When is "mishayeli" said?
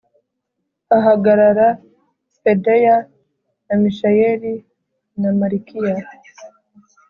3.81-4.53